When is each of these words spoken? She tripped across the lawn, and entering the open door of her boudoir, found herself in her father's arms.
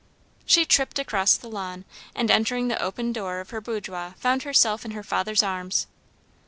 She 0.47 0.65
tripped 0.65 0.97
across 0.97 1.37
the 1.37 1.47
lawn, 1.47 1.85
and 2.15 2.31
entering 2.31 2.69
the 2.69 2.81
open 2.81 3.13
door 3.13 3.39
of 3.39 3.51
her 3.51 3.61
boudoir, 3.61 4.15
found 4.17 4.41
herself 4.41 4.83
in 4.83 4.91
her 4.97 5.03
father's 5.03 5.43
arms. 5.43 5.85